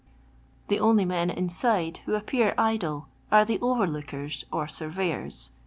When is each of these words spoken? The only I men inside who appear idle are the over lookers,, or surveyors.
The 0.67 0.79
only 0.79 1.03
I 1.03 1.05
men 1.05 1.29
inside 1.29 1.97
who 2.07 2.15
appear 2.15 2.55
idle 2.57 3.07
are 3.31 3.45
the 3.45 3.59
over 3.59 3.85
lookers,, 3.85 4.45
or 4.51 4.67
surveyors. 4.67 5.51